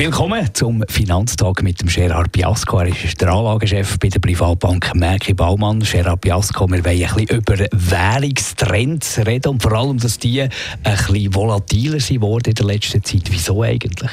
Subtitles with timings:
[0.00, 2.78] Willkommen zum Finanztag mit dem Gerard Biasco.
[2.78, 5.80] Er ist der Anlagechef bei der Privatbank Merki Baumann.
[5.80, 10.50] Gerard Biasco, wir wollen ein bisschen über Währungstrends reden und vor allem, dass die ein
[10.82, 13.24] bisschen volatiler sind in der letzten Zeit.
[13.28, 14.10] Wieso eigentlich?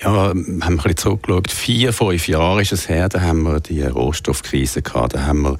[0.00, 1.50] Ja, wir haben ein bisschen zurückgeschaut.
[1.50, 5.58] Vier, fünf Jahre ist es her, da haben wir die Rohstoffkrise gehabt, da haben wir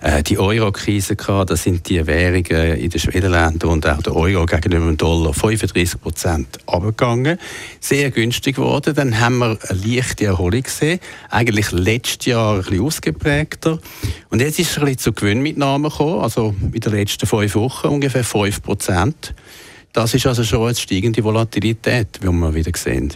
[0.00, 4.46] äh, die Euro-Krise gehabt, da sind die Währungen in den Schwedenländern und auch der Euro
[4.46, 7.40] gegenüber dem Dollar 35 Prozent abgegangen.
[7.80, 8.94] Sehr günstig geworden.
[8.94, 11.00] Dann haben wir eine leichte Erholung gesehen.
[11.28, 13.80] Eigentlich letztes Jahr ein bisschen ausgeprägter.
[14.28, 17.88] Und jetzt ist es ein bisschen zu Gewinnmitnahmen gekommen, also in den letzten fünf Wochen
[17.88, 19.34] ungefähr 5 Prozent.
[19.92, 23.12] Das ist also schon eine steigende Volatilität, wie wir wieder sehen.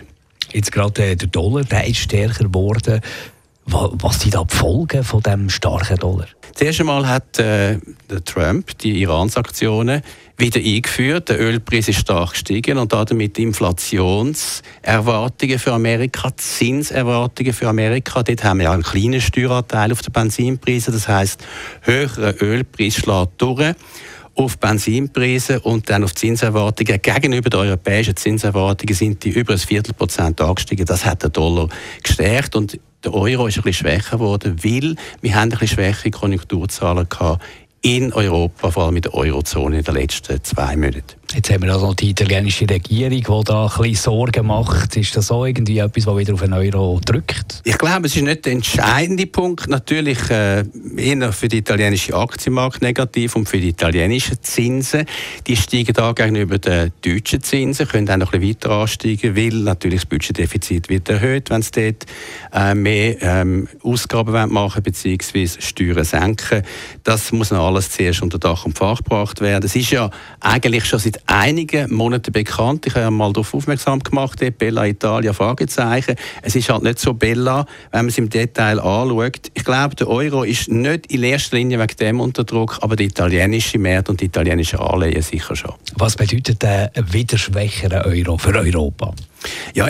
[0.53, 3.01] Jetzt gerade äh, der Dollar, der ist stärker geworden.
[3.67, 6.27] Was sind da die Folgen von dem starken Dollar?
[6.55, 7.79] Zuerst einmal hat äh,
[8.25, 10.03] Trump die Iran-Sanktionen
[10.37, 11.31] wieder eingeführt.
[11.31, 18.23] Der Ölpreis ist stark gestiegen und damit Inflationserwartungen für Amerika, Zinserwartungen für Amerika.
[18.23, 20.93] Dort haben wir ja einen kleinen Steueranteil auf den Benzinpreisen.
[20.93, 21.41] Das heißt,
[21.83, 23.75] höherer Ölpreis schlägt durch
[24.35, 27.01] auf Benzinpreise und dann auf Zinserwartungen.
[27.01, 30.87] Gegenüber den europäischen Zinserwartungen sind die über ein Viertelprozent angestiegen.
[30.87, 31.69] Das hat der Dollar
[32.03, 36.11] gestärkt und der Euro ist ein bisschen schwächer geworden, weil wir haben ein bisschen schwächere
[36.11, 37.43] Konjunkturzahlen gehabt
[37.83, 41.24] in Europa, vor allem in der Eurozone in den letzten zwei Monaten.
[41.33, 44.97] Jetzt haben wir also die italienische Regierung, die da ein bisschen Sorgen macht.
[44.97, 47.61] Ist das so irgendwie etwas, was wieder auf den Euro drückt?
[47.65, 49.69] Ich glaube, es ist nicht der entscheidende Punkt.
[49.69, 50.65] Natürlich äh,
[50.97, 55.07] eher für den italienischen Aktienmarkt negativ und für die italienischen Zinsen.
[55.47, 59.55] Die steigen da gegenüber den deutschen Zinsen, können auch noch ein bisschen weiter ansteigen, weil
[59.55, 62.07] natürlich das Budgetdefizit wird erhöht, wenn es dort
[62.53, 65.49] äh, mehr ähm, Ausgaben machen bzw.
[65.59, 66.63] Steuern senken.
[67.03, 69.65] Das muss noch alles zuerst unter Dach und Fach gebracht werden.
[69.65, 70.11] Es ist ja
[70.41, 72.87] eigentlich schon seit einigen Monaten bekannt.
[72.87, 76.17] Ich habe mal darauf aufmerksam gemacht, Bella Italia, Fragezeichen.
[76.43, 79.51] Es ist halt nicht so Bella, wenn man es im Detail anschaut.
[79.55, 83.07] Ich glaube, der Euro ist nicht in erster Linie wegen dem unter Druck, aber der
[83.07, 85.75] italienische Markt und die italienischen Anleihen sicher schon.
[85.97, 89.15] Was bedeutet der wieder schwächere Euro für Europa?
[89.75, 89.89] Ja,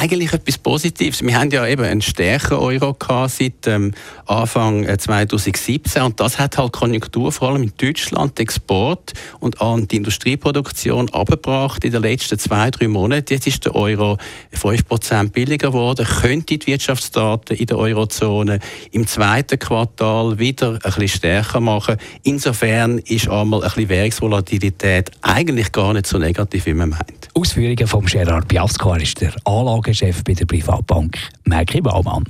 [0.00, 1.22] eigentlich etwas Positives.
[1.22, 3.92] Wir haben ja eben einen stärkeren Euro gehabt seit ähm,
[4.24, 9.88] Anfang 2017 äh, und das hat halt Konjunktur vor allem in Deutschland, Export und an
[9.88, 13.34] die Industrieproduktion abgebracht in den letzten zwei, drei Monaten.
[13.34, 14.16] Jetzt ist der Euro
[14.56, 18.58] 5% billiger geworden, könnte die Wirtschaftsdaten in der Eurozone
[18.92, 21.98] im zweiten Quartal wieder ein bisschen stärker machen.
[22.22, 27.19] Insofern ist einmal ein bisschen Währungsvolatilität eigentlich gar nicht so negativ, wie man meint.
[27.40, 32.24] Ausführungen von Gerard Biasco, er ist der Anlagechef bei der Privatbank Merki Baumann.